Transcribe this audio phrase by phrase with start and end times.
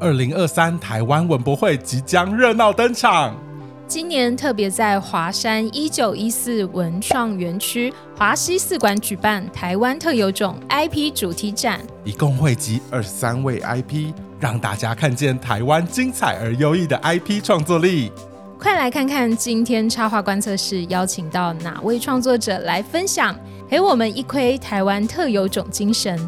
[0.00, 3.36] 二零二三台湾文博会即将热闹登场。
[3.86, 18.10] 今年特别在华山一九一四文创园区华西四馆举办台湾特有种 IP 主题展，一共汇集二十三位 IP，让大家看见台湾精彩而优异的 IP 创作力。
[18.58, 23.36] 快来看看今天插画观测室邀请到哪位创作者来分享，
[23.68, 26.18] 陪我们一窥台湾特有种精神。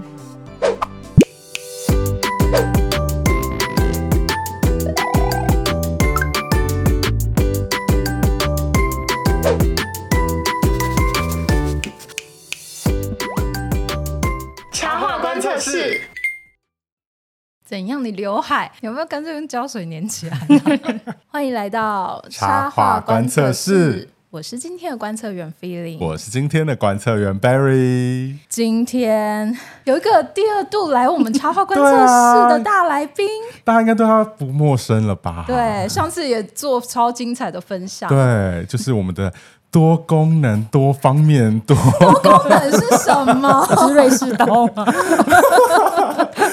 [17.73, 18.03] 怎样？
[18.05, 20.37] 的刘海有没有干脆用胶水粘起来？
[21.29, 28.35] 欢迎来到插画观测室，我是今天的观测员 Feeling，我是今天的观测员 Barry。
[28.47, 35.45] 今天有一个第二度来我们插画观测室的大来宾，啊、 大家应该对他不陌生了吧？
[35.49, 38.07] 对，上次也做超精彩的分享。
[38.11, 39.33] 对，就是我们的。
[39.73, 43.67] 多功能、多方面、多多功能是什么？
[43.89, 44.85] 是瑞士刀吗？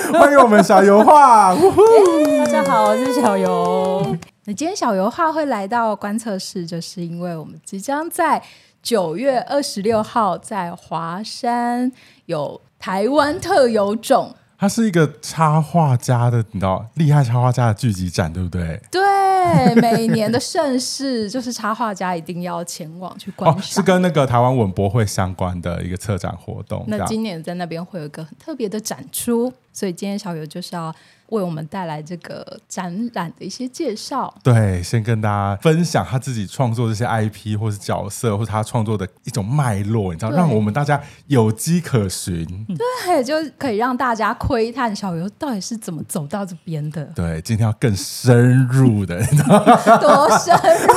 [0.18, 2.38] 欢迎我们小油画、 欸。
[2.40, 4.18] 大家好，我是小油。
[4.46, 8.42] 那今天小油画会来到观测室，就是因为我们即将在
[8.82, 11.92] 九月二十六号在华山
[12.26, 14.36] 有台湾特有种。
[14.58, 18.82] 它是一个插画家的，你知道，厉害插画家的聚集展，对不对？
[18.92, 19.00] 对。
[19.76, 26.84] 每年的盛事就是插画家一定要前往去观赏， 哦，是跟那个台湾文博会相关的一个策展活动。
[26.88, 30.94] 那今年在那边会有一个很特别的展出，所以今天小游就是要。
[31.30, 34.34] 为我们带来这个展览的一些介绍。
[34.42, 42.44] 对，先跟大家分享他自己创作这些 IP 或是角色，或是他创作的一种脉络，你知道，让我们大家有迹可循。
[43.06, 47.06] 对，就可以让大家窥探小游到底是怎么走到这边的。
[47.16, 49.60] 对，今天要更深入的，你知道
[50.02, 50.52] 多深
[50.88, 50.96] 入？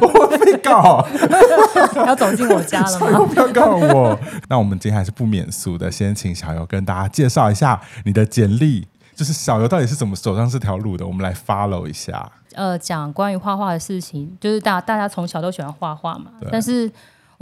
[0.00, 0.08] 我
[0.38, 1.06] 被告，
[2.06, 3.26] 要走进我家了吗？
[3.26, 4.18] 不要告我。
[4.48, 8.86] 那我们今天还是不免俗的，先请小游跟大家介绍一下你的简历。
[9.14, 11.06] 就是小游到底是怎么走上这条路的？
[11.06, 12.28] 我们来 follow 一下。
[12.54, 16.32] 呃，讲关于画画的事情，就是大大家从小都喜欢画画嘛。
[16.50, 16.90] 但是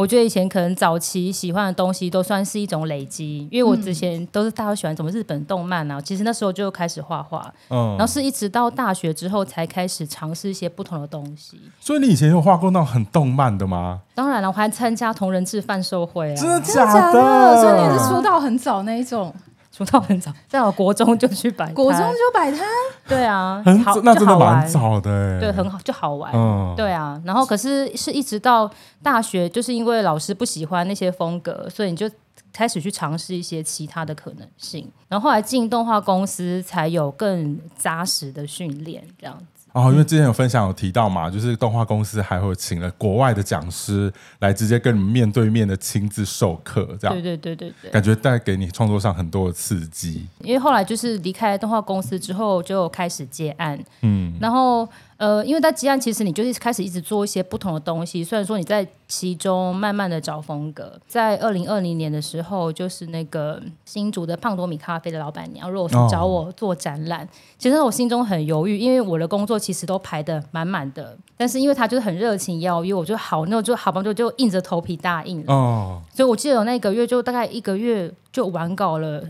[0.02, 7.40] 我觉得以前可能早期喜欢的东西都算是一种累积，因为我之前都是大家都喜欢什么日本动漫啊，其实那时候就开始画画。
[7.68, 7.90] 嗯。
[7.90, 11.56] 然后是一直到大学之后才开始尝试一些不同的东西。
[11.78, 14.00] 所以你以前有画过那种很动漫的吗？
[14.12, 16.34] 当然了，我还参加同人志贩售会啊。
[16.34, 17.60] 真的假的？
[17.60, 19.32] 所以你是出道很早那一种。
[19.72, 22.60] 出道很早， 在我国中就去摆摊，国中就摆摊，
[23.08, 27.20] 对啊，很好，那真的蛮早的，对，很好，就好玩，嗯，对啊。
[27.24, 28.70] 然后可是是一直到
[29.02, 32.08] 大学，就是因为老师不喜欢那些风格，所以你就
[32.52, 34.86] 开始去尝试一些其他的可能性。
[35.08, 39.38] 然后后来进动画公司，才有更扎实的训练，这样。
[39.72, 47.14] 哦，因为之前有分享有提到嘛，就是动画公司还会请了国外的讲师来直接跟你们面对面的亲自授课，这样。
[47.14, 50.26] 对对对对对，感觉带给你创作上很多的刺激。
[50.40, 54.88] 因为后来就是离开动画公司之后，就开始接案，嗯，然后。
[55.22, 58.24] 呃，因为在吉安，其实你就是开始一直做一些不同的东西。
[58.24, 67.24] 虽然说你在其中慢慢的找风格，在二零二零年的时候，就是那个新竹的胖多米咖啡的老板娘 Rose 找我做展览。
[67.24, 75.54] 哦、其实我心中很犹豫，因为我的工作其实都排的满满的，但是因为他就是很热情邀约，我就好，那我就好吧，就就硬着头皮答应了。
[75.54, 79.22] 哦，所以我记得我那个月就大概一个月就完稿了。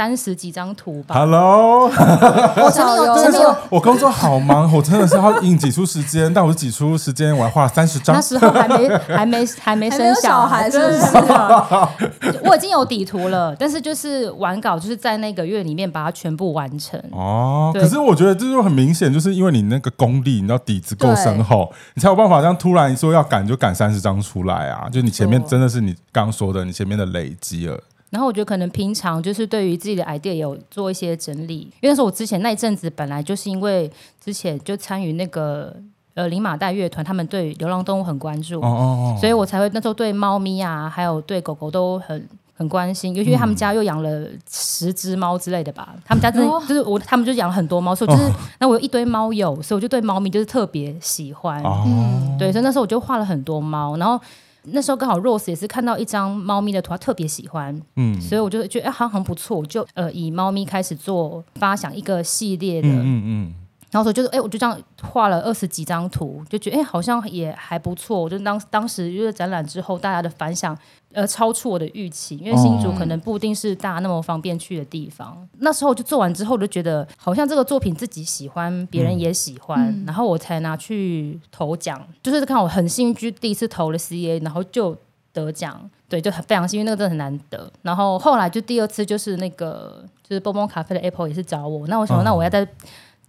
[0.00, 1.14] 三十几张图吧。
[1.14, 3.54] Hello，我真的 有，真的有。
[3.68, 8.16] 我工作好忙，我真的是要硬挤出时间，但我是挤出时间，我还画了三十张。
[8.16, 12.38] 那时候还没 还没还没生小孩，是不是？
[12.48, 16.98] 我已经有底图了，但是就是完稿，就是在那个月里面把它全部完成。
[17.12, 24.88] 哦，可是我觉得这就很明显，就是因为你那个功力，你知道底子够深厚，你才有办法这样突然说要赶就赶三十张出来啊！
[24.90, 27.78] 就你前面真的是你刚刚说的，你前面的累积了。
[28.10, 33.88] 然后我觉得可能平常就是对于自己的 idea 有做一些整理，因为那时候我之前那一阵子本来就是因为
[34.20, 35.72] 之前就参与那个
[36.14, 54.20] 呃林马代乐团，他们对流浪动物很关注，哦哦哦，所以我才会那时候对猫咪啊，还有对狗狗都很很关心，尤其他们家又养了十只猫之类的吧，他们家真的就是我，他们就养了很多猫，所以就是那我有一堆猫友，所以我就对猫咪就是特别喜欢，嗯，对，所以那时候我就画了很多猫，然后。
[54.64, 63.54] 那时候刚好 Rose 也是看到一张猫咪的图，他特别喜欢，嗯，所以我就觉得哎，好像很不错，就呃以猫咪开始做发想一个系列的，嗯嗯，
[63.90, 68.20] 然后说就是哎，我就这样画了二十几张图，就觉得哎，好像也还不错。
[68.20, 70.78] 我就当当时因为展览之后，大家的反响
[71.12, 75.28] 呃超出我的预期，因为新竹可能不一定是大家那么方便去的地方。
[75.28, 82.00] 哦、那时候就做完之后，我就觉得好像这个作品自己喜欢，别人也喜欢，嗯、然后我才拿去投奖。
[82.22, 84.96] 就是看我很幸运，就第一次投了 CA，然后就
[85.32, 85.90] 得奖。
[86.08, 87.68] 对，就很非常幸运，那个真的很难得。
[87.82, 92.64] 然后后来就第二次就是那个就是蹦蹦咖啡的 Apple 也是找我，那我想说那我要再。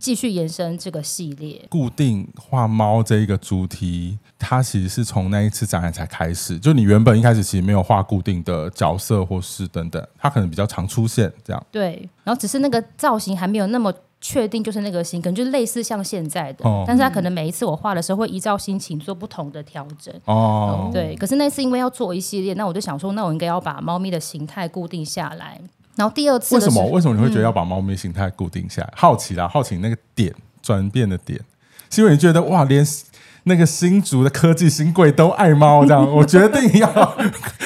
[0.02, 6.58] 继续延伸这个系列，固定画猫这一个主题，它其实是从那一次展览才开始。
[6.58, 11.66] 就你原本一开始其实没有画固定的角色或是等等，它可能比较常出现这样。
[11.72, 20.14] 对，然后只是那个造型还没有那么确定，就是那个型，可能就是类似像现在的，哦、但是它可能每一次我画的时候会依照心情做不同的调整。
[20.26, 21.16] 哦、嗯，对。
[21.16, 25.62] 可是那次因为要做一系列，那我就想说，那我应该要把猫咪的形态固定下来。
[26.02, 26.84] 然后第二次为什么？
[26.88, 28.88] 为什么你会觉得要把猫咪形态固定下来？
[28.88, 31.40] 嗯、好奇啦，好奇那个点转变的点，
[31.92, 32.84] 是因为你觉得哇，连
[33.44, 36.88] 那个新竹的科技新贵都爱猫这样，我决定要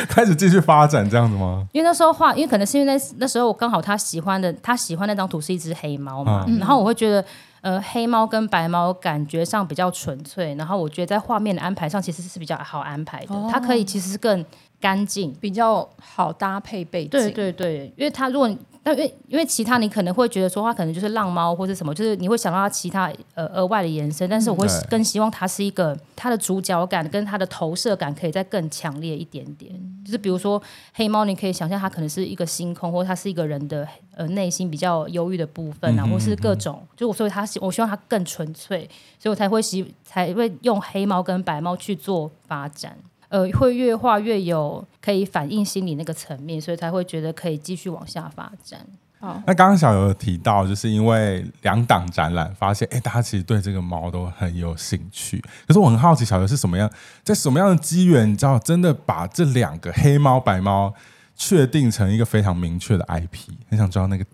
[0.09, 1.65] 开始继续发展这样子吗？
[1.71, 7.23] 因为那时候画，因为可能是因为那那时候我刚好他喜欢的，他喜欢那张图是一只黑猫嘛，嗯、然后我会觉得
[7.61, 14.45] 呃黑猫跟白猫感觉上比较纯粹，然后我觉得在画面的安排上其实是比较好安排的，哦、它可以其实是更。
[14.79, 18.49] 干净比较好搭配背景，对对对，因为它如果
[18.83, 29.73] 但因为因为其他你可能会觉得说它可能就是浪猫或者什么，就是你会想到它其他呃额外的延伸，但是我会更希望它是一个它的主角感跟它的投射感可以再更强烈一点点。
[30.05, 30.61] 就是比如说
[30.93, 38.87] 黑猫，你可以想象它可能是一个星空，或者它是一个人的呃内心比较忧郁的部分啊，或是各种，就我所以它我希望它更纯粹，
[39.17, 42.95] 所以我才会希才会用黑猫跟白猫去做发展。
[43.35, 48.79] 呃，会越画越有可以反映心理那个层面，所以才会觉得可以继续往下发展。
[49.19, 55.43] 好，那刚刚小游有提到，就是因为两档展览发现，哎，大家其实对这个猫都很有兴趣。
[55.67, 56.89] 可是我很好奇，小游是什么样，
[57.25, 60.93] 在什么样的机缘，你知道，真的把这两个黑猫白猫
[61.35, 64.25] 确定成一个非常明确的 IP，很想知道那个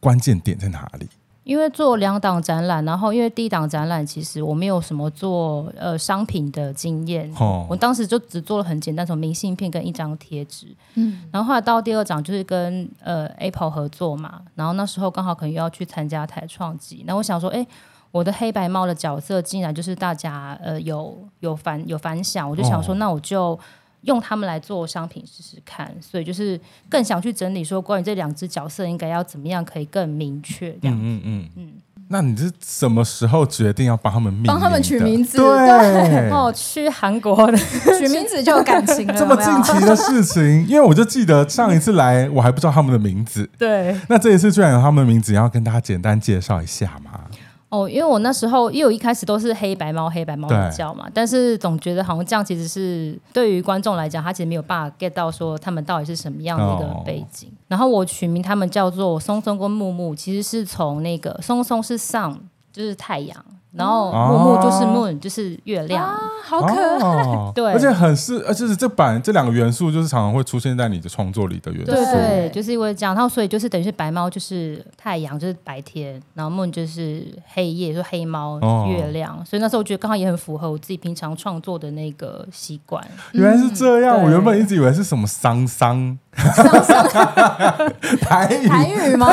[0.00, 1.06] 关键点在哪里。
[1.46, 10.66] 因为做两档展览，然后因为第一档展览其实我没有什么做呃商品的经验，哦、我当时就只做了很简单，从明信片跟一张贴纸，
[10.96, 17.64] 嗯，然后后来到第二档就是跟呃 Apple 合作嘛，然后那时候刚好可能又要去参加台创季，那我想说，哎，
[18.10, 23.56] 我的黑白猫的角色竟然就是大家呃有有反有反响，我就想说，哦、那我就。
[24.06, 26.58] 用他们来做商品试试看，所以就是
[26.88, 30.96] 更想去整理说，关于这两只角色应该要怎么样可以更明确这样。
[30.96, 31.72] 嗯嗯嗯嗯。
[32.08, 34.46] 那你是什么时候决定要帮他们命名？
[34.46, 35.38] 帮他们取名字？
[35.38, 37.58] 对， 哦，去韩国的
[37.98, 39.14] 取名字就有感情了。
[39.18, 43.50] 这么近期的事情，因为我就记得上一次来我还不知道他们的名字。
[43.58, 43.98] 对。
[44.08, 47.22] 那这一次居然有他们的名字，要跟大家简单介绍一下吗？
[47.68, 57.48] 哦，因为我那时候，因为我一开始都是黑白猫、黑白猫的叫嘛，但是总觉得好像这样其实是对于观众来讲，他其实没有办法 get 到说他们到底是什么样的一个背景。
[57.48, 62.36] 哦、然后我取名他们叫做松松跟木木，其实是从那个松松是 sun，
[62.72, 63.44] 就是太阳。
[63.76, 66.98] 然后木木就是 moon，就是月亮，啊、好可爱。
[66.98, 71.92] 哦、对，而且很是，而且是这版这两个元素就是常常会出现在你的创作里的元素。
[71.92, 78.58] 对，就是因为这样，然后所以就是等于是白猫就是太阳，就是白天，然后 moon 就是黑夜，就黑猫
[78.88, 79.36] 月亮。
[79.36, 83.02] 哦、所以那时候我觉得刚好也很符合我自己平常创作的那个习惯。
[83.32, 86.18] 原来是这样，嗯、我原本一直以为是什么桑桑。
[86.36, 86.94] 松松
[88.20, 89.28] 台语台语吗？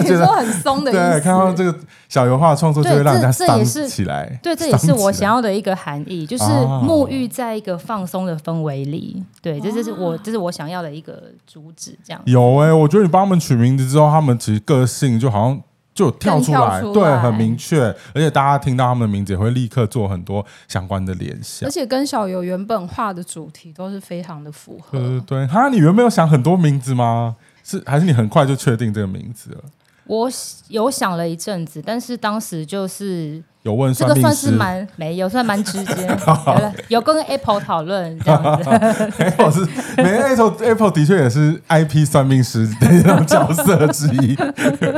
[0.00, 1.00] 你说很松的意思。
[1.00, 1.74] 对，看到这个
[2.08, 4.38] 小油画创作就会让人家松起来。
[4.42, 9.22] 对，这也是我想要的一个含义，就是沐浴在一个放松的氛围里。
[9.40, 11.98] 对，这就是我，这是我想要的一个主旨。
[12.04, 15.60] 这样有哎，我觉得你帮他们取名字之后，他们其实个性就好像。
[15.94, 17.82] 就跳出来，对，很明确，
[18.14, 24.98] 而且大家听到他们的名字也会立刻做很多相关的联想，而且跟小游原本画的主题都是非常的符合。
[24.98, 27.36] 对对对，哈，你原本有想很多名字吗？
[27.64, 29.64] 是还是你很快就确定这个名字了？
[30.06, 30.30] 我
[30.68, 33.42] 有想了一阵子，但是当时就是。
[33.62, 36.06] 有问这个算是蛮没有，算蛮直接。
[36.60, 38.70] 有有跟 Apple 讨论这样子。
[39.22, 39.60] Apple 是，
[39.96, 44.36] 没 Apple Apple 的确也是 IP 算命师的那种角色之一。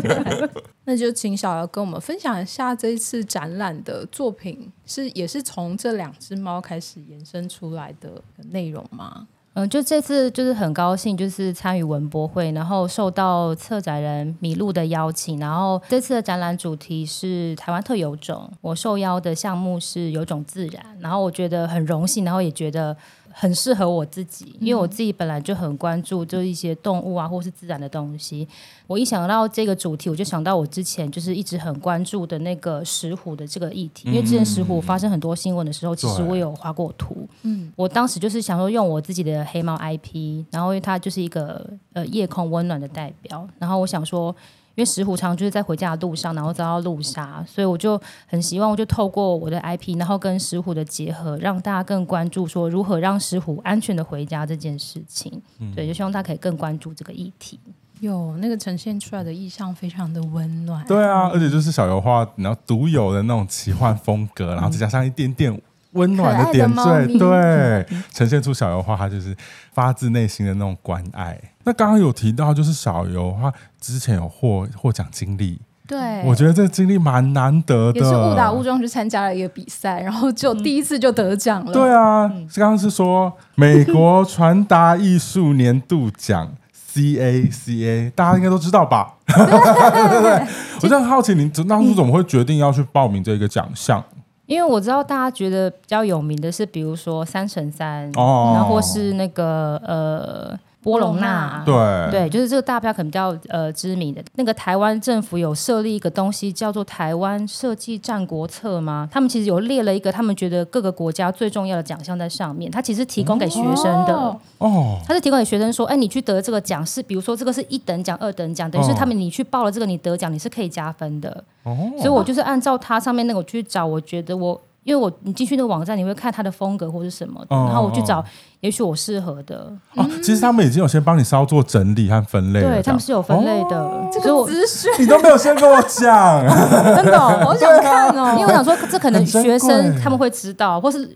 [0.86, 8.10] 那就请小姚跟我们分享一下这一次展览的作品，是也是从这两只猫开始延伸出来的
[8.50, 9.26] 内容吗？
[9.54, 22.96] 嗯，就这次就是很高兴，就是参与文博会，然后受到策展人米露的邀请，然后这次的展览主题是台湾特有种，我受邀的项目是有种自然，然后我觉得很荣幸，然后也觉得
[23.36, 28.46] 很适合我自己，因为我自己本来就很关注就一些动物啊，或是自然的东西。
[28.86, 37.28] 我一想到这个主题，我就想到我之前就是一直很关注的那个石虎的这个议题，因为之前石虎发生很多新闻的时候，其实我有画过图。
[37.42, 44.34] 嗯，我当时就是想说用我自己的黑猫 IP，然后因为它就是一个呃夜空温暖的代表，然后我想说。
[44.74, 55.40] 因为石虎常常就是在回家的路上，然后遭到路杀，所以我就很希望，我就透过我的 IP，然后跟石虎的结合，让大家更关注说如何让石虎安全的回家这件事情。
[55.60, 57.58] 嗯、对，就希望大家可以更关注这个议题。
[58.00, 60.84] 有那个呈现出来的意象非常的温暖。
[60.86, 65.58] 对啊，而且就是小油画，然后独有的那种奇幻风格，然后再加上一点点。
[65.94, 69.34] 温暖的点缀，对，呈现出小油画，它就是
[69.72, 71.36] 发自内心的那种关爱。
[71.64, 81.70] 那刚刚有提到，就是小油画之前有获获奖经历，对，我觉得这个经历蛮难得的，也是误打误撞去参加了一个比赛，然后就第一次就得奖了。
[81.70, 86.52] 嗯、对啊，刚刚是说美国传达艺术年度奖
[86.92, 89.14] CACA，大家应该都知道吧？
[89.26, 89.36] 对。
[89.36, 90.46] 对对，
[90.82, 94.02] 我就很好奇，您当初怎么会决定要去报名这个奖项？
[94.46, 100.58] 因为我知道大家觉得比较有名的是，比如说三乘三，哦，然后或是那个呃。
[100.84, 101.74] 波隆纳，对
[102.10, 104.22] 对，就是这个大标可能比较呃知名的。
[104.34, 109.08] 那个台湾政府有设立一个东西叫做台湾设计战国策吗？
[109.10, 112.70] 他们其实有列了一个他们觉得各个国家最重要的奖项在上面。
[112.70, 121.42] 他其实提供给学生的哦，他是提供给学生说，哎，你去得这个奖是，比如说这个是一等奖、二等奖，等于是他们你去报了这个，你得奖你是可以加分的。
[121.62, 124.60] 哦，所以我就是按照他上面那个去找，我觉得我。
[124.84, 128.22] 因为我你进去那个网站，你会看它的风格或是什么，哦、然后我去找，
[128.60, 129.72] 也许我适合的。
[129.94, 133.80] 哦，其实他们已经有先帮你稍作整理和分类，对，他们是有分类的。
[133.80, 136.46] 哦、这个资讯你都没有先跟我讲，
[136.94, 138.36] 真的，好想看哦。
[138.38, 141.10] 因为我想说，这可能学生他们会知道，或是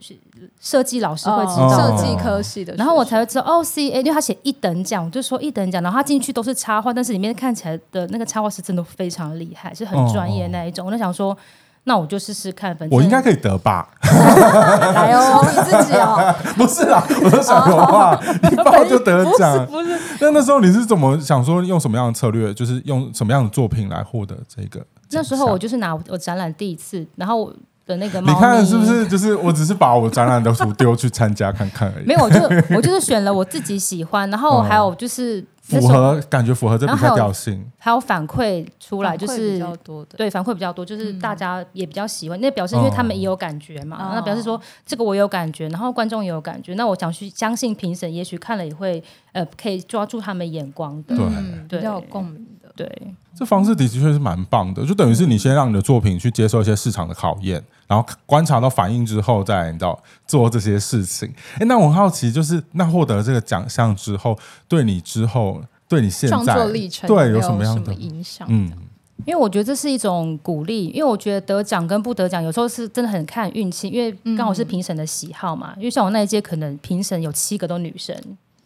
[0.58, 10.86] 设计老师会知道，设计科系的，然后我才会知道哦，C A，因为他写一等奖，就说一等奖，然后他进去都是插画，但是里面看起来的那个插画师真的非常厉害，是很专业的那一种。
[10.86, 11.36] 哦、我就想说。
[11.88, 13.88] 那我就试试看，反正我应该可以得吧？
[14.94, 19.98] 哎呦，你自己哦， 不是啦，我说小油画，你报就得奖，不是？
[20.20, 24.84] 那那时候你是怎么想说用什么样的策略，就是用什么样的作品来获得这个？
[25.10, 27.50] 那时候我就是拿我展览第一次，然后
[27.88, 29.08] 的那个，你看是不是？
[29.08, 32.06] 就是我只是把我展览的图丢去参加看看而已。
[32.06, 32.40] 没有，我就
[32.76, 35.44] 我就是选了我自己喜欢，然后还有就是。
[35.68, 42.40] 符合感觉符合这比赛调性，还有反馈出来，就是比较多的，对，反馈比较多，就是大家也比较喜欢。
[42.40, 46.72] 那表示因为他们也有感觉嘛，那表示说这个我有感觉，然后观众也有感觉。
[46.72, 51.14] 那我想去相信评审，也许看了也会呃可以抓住他们眼光的，
[51.68, 52.47] 对，比较有共鸣的。
[52.78, 61.28] 对，这方式的确是蛮棒的，就等于是你先让你的作品去接受一些市场的考验，然后观察到反应之后，再你知道做这些事情。
[61.54, 65.60] 哎，那我很好奇，就是那获得了这个奖项之后，对你之后。
[65.90, 68.46] 对你现在创作历程对有什么样的影响？
[68.50, 68.70] 嗯，
[69.24, 75.72] 因为我觉得这是一种鼓励，因为我觉得得奖跟不得奖有时候是真的很看运气，因为刚好是评审的喜好嘛。
[75.76, 78.14] 嗯、因为像我那一届，可能评审有七个都女生，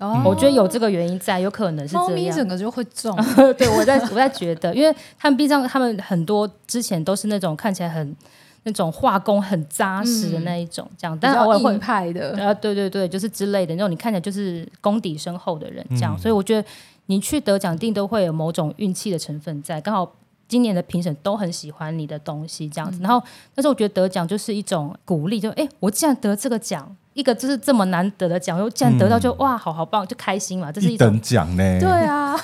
[0.02, 2.08] 哦、我觉得有这个原因在，有可能是这样。
[2.08, 3.16] 猫咪整个就会重，
[3.56, 8.16] 对我在我在觉得，因为他们毕竟他们很多之前都是那种看起来很。
[8.64, 16.68] 那种画工很扎实的那一种，这样，但是偶尔会派的，啊，对对对，就是之类的那种，你看起来就是功底深厚的人，这样，所以我觉得
[17.06, 19.80] 你去得奖，定都会有某种运气的成分在。
[19.80, 20.08] 刚好
[20.52, 22.98] 今年的评审都很喜欢你的东西，这样子。
[23.00, 26.94] 然后，但是我觉得得奖就是一种鼓励，就哎，我既然得这个奖。
[27.14, 30.72] 一个就是这么难得的奖，又既然得到就，就、嗯、哇，好好棒，就开心嘛。
[30.72, 31.78] 这是一种等奖呢。
[31.78, 32.34] 对啊，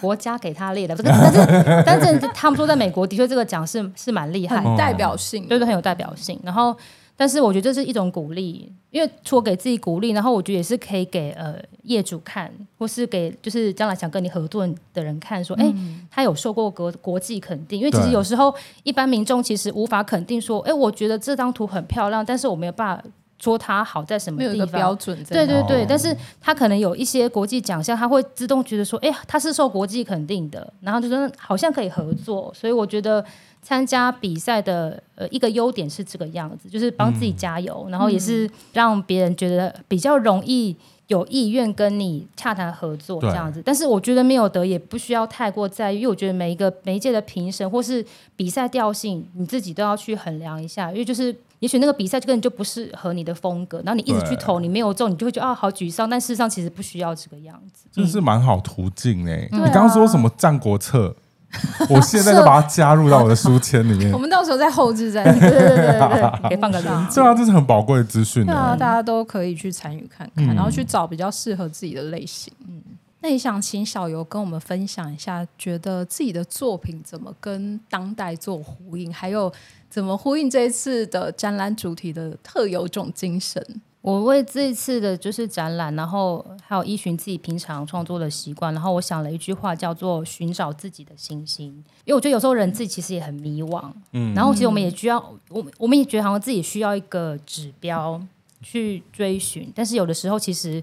[0.00, 6.40] 国家给他列的，但是 但是他们说，在美国的确这个奖是是蛮厉害，很代表性，对对，很有代表性。
[6.42, 6.74] 然后，
[7.22, 17.78] 但是我觉得这是一种鼓励，因为除了给自己鼓励，然后我觉得也是可以给呃业主看，或是给就是将来想跟你合作的人看，说，哎、嗯欸，他有受过国国际肯定。
[17.78, 18.52] 因为其实有时候
[18.82, 23.04] 一般民众其实无法肯定说，哎、欸，我觉得这张图很漂亮，但是我没有办法。
[23.42, 24.52] 说它好在什么地方？
[24.52, 32.54] 没有一个标准，对对对，但是他可能有一些国际奖项，他会自动觉得说，哎，他是受国际肯定的，然后就说好像可以合作。
[32.54, 33.24] 所以我觉得
[33.60, 40.76] 参加比赛的呃一个优点是这个样子，就是帮自己加油，嗯、然后也是让别人觉得比较容易
[41.08, 43.60] 有意愿跟你洽谈合作这样子。
[43.64, 48.06] 但是我觉得没有得也不需要太过在意，因为我觉得每一个每一届的评审或是
[48.36, 51.34] 比赛调性，你自己都要去衡量一下，因为就是。
[51.62, 56.10] 也许那个比赛就根本就不适合你的风格，然后你一直去投，你没有中，你就会觉得啊好沮丧。
[56.10, 59.48] 但事实上其实不需要这个样子，这是蛮好途径哎。
[59.52, 61.08] 你刚刚说什么《战国策》？
[61.88, 64.10] 我现在就把它加入到我的书签里面。
[64.14, 67.14] 我们到时候再后置再，对对对对对，可以 放个链接。
[67.16, 68.44] 对啊，这是很宝贵的资讯。
[68.46, 72.50] 对啊，大家都可以去参与看看，然后去找比较适合自己的类型。
[72.66, 72.82] 嗯，
[73.22, 79.50] 那你想请小游跟我们分享一下，觉得自己的作品怎么跟当代做呼应，还有
[79.88, 83.64] 怎么呼应这一次的展览主题的特有种精神。
[84.00, 91.68] 我为这一次的就是展览，然后还有依循自己平常创作的习惯，然后我想了一句话，叫做“寻找自己的星星”。
[92.04, 98.20] 因为我觉得有时候人自己其实也很迷惘，嗯，然后其实我们也需要，我我们也觉得好像自己需要一个指标
[98.60, 100.82] 去追寻，但是有的时候其实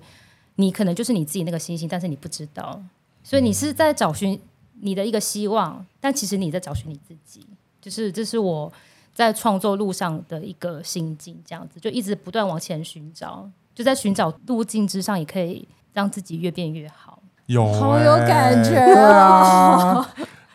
[0.60, 2.80] 你可能就是你自己那个星星，但是你不知道，
[3.24, 4.40] 所以你是在找寻
[4.82, 7.46] 你的一个希望，但其实你在找寻你自己，
[7.82, 8.72] 就是这是我。
[9.12, 17.22] 在创作路上的一个心境，这样子就一直不断往前寻找，就在寻找路径之上，也可以让自己越变越好。
[17.48, 20.10] 有、欸，好有感觉啊！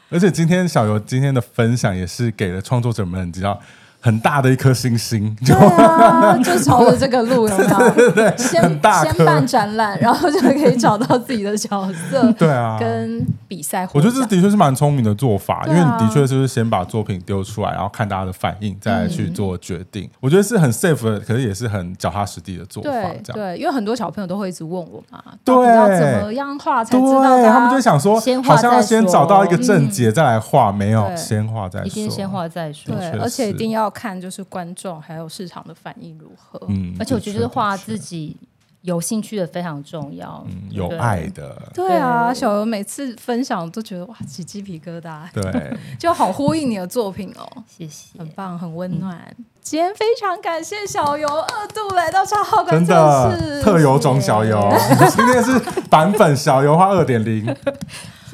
[0.09, 3.61] 而且今天小游今天的分享也是给了创作者们，你知道。
[4.05, 7.91] 很大的一颗星星，就啊，就朝着这个路，有没有？
[7.93, 8.79] 对对对，先先
[9.25, 13.89] 办展览，然后就可以找到自己的角色， 对啊，跟比赛。
[13.95, 20.07] 我觉得这的确是蛮聪明的做法，因为你的确就是先把作品丢出来，然后看大家的反应，再来去做决定。
[20.21, 22.91] 我觉得是很 safe 的，可是也是很脚踏实地的做法。
[22.91, 27.43] 对对，因为很多小朋友都会一直问我嘛，对，要怎么样画才知道？
[27.51, 33.94] 他们就想说，好像要先找到一个正解再来画，没有，先画再说，一定先画再说，对，而且一定要。
[33.95, 38.37] 看就是观众还有市场的反应如何，嗯，而且我觉得画自己
[38.83, 49.35] 有兴趣的非常重要，嗯，有爱的，对啊，小游每次分享都觉得哇起鸡皮疙瘩，对， 就好呼应你的作品哦，谢谢，很棒，很温暖。
[49.63, 52.93] 今天非常感谢小游二度来到超号观测
[53.31, 54.71] 室，特有种小游，
[55.17, 55.59] 今天是
[55.89, 57.47] 版本小游画二点零。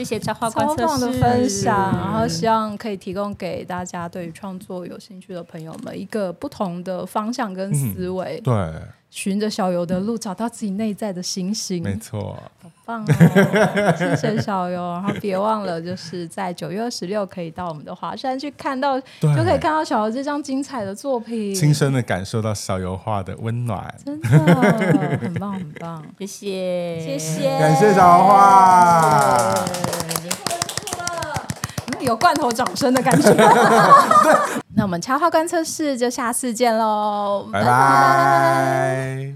[0.01, 8.41] 谢谢超话超棒的分享，然后希望可以提供给大家对于创作有兴趣的朋友们一个不同的方向跟思维。
[8.43, 11.83] 嗯、对，循着小游的路，找到自己内在的星星。
[11.83, 13.95] 没错，好棒哦！
[13.99, 27.01] 谢谢 小游，然后别忘了，就是在九月二十六可以到我们的华山去看到，就可以看到小游这张精彩的作品，亲身的感受到小游画的温暖，真的很棒很棒，谢谢。
[27.01, 29.55] 谢谢，感谢小游画。
[32.01, 33.33] 有罐头掌声的感觉。
[34.75, 39.35] 那我们插画观测室就下次见喽，拜拜。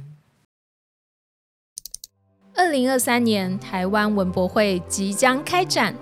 [2.57, 5.95] 二零二三年台湾文博会即将开展，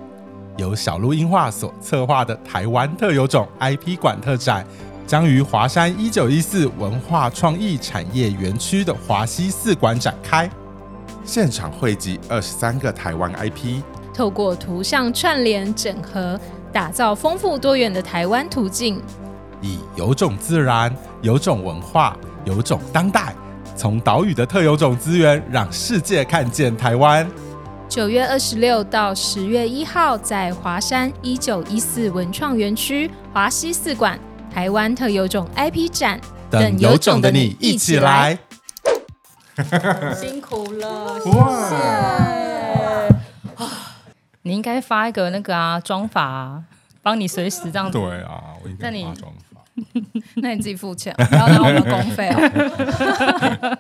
[0.59, 4.65] 由小鹿映画所策划的台湾特有种 IP 馆特展，
[5.07, 10.49] 将于华山一九一四文化创意产业园区的华西四馆展开，
[11.25, 13.81] 现场汇集二十三个台湾 IP。
[14.15, 16.39] 透过图像串联整合，
[16.73, 18.99] 打造丰富多元的台湾途径，
[19.61, 23.35] 以有种自然、有种文化、有种当代，
[23.77, 27.31] 从岛屿的特有种资源，让世界看见台湾。
[27.91, 34.19] 九月二十六到十月一号，在华山一九一四文创园区华西四馆
[34.51, 38.39] 台湾特有种 IP 展，等有种的你一起来。
[40.19, 42.32] 辛苦了，谢谢。
[44.43, 46.65] 你应该发一个那个啊妆法啊，
[47.03, 47.99] 帮你随时这样子。
[47.99, 49.63] 对啊，我应该发妆法。
[50.37, 53.79] 那你自己付钱，不要拿我们公费哦。